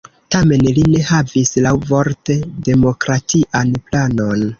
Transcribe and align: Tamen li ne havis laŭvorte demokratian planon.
Tamen 0.35 0.63
li 0.77 0.85
ne 0.93 1.01
havis 1.09 1.51
laŭvorte 1.65 2.37
demokratian 2.69 3.75
planon. 3.91 4.43